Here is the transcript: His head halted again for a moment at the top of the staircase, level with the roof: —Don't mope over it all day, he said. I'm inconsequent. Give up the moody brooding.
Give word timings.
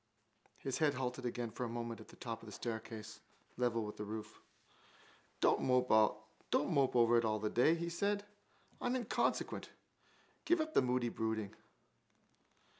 His 0.57 0.79
head 0.79 0.95
halted 0.95 1.27
again 1.27 1.51
for 1.51 1.63
a 1.63 1.69
moment 1.69 2.01
at 2.01 2.07
the 2.07 2.15
top 2.15 2.41
of 2.41 2.47
the 2.47 2.51
staircase, 2.51 3.19
level 3.55 3.85
with 3.85 3.97
the 3.97 4.03
roof: 4.03 4.41
—Don't 5.41 5.61
mope 5.61 5.91
over 6.95 7.17
it 7.19 7.23
all 7.25 7.39
day, 7.39 7.75
he 7.75 7.87
said. 7.89 8.25
I'm 8.81 8.95
inconsequent. 8.95 9.69
Give 10.43 10.59
up 10.59 10.73
the 10.73 10.81
moody 10.81 11.09
brooding. 11.09 11.53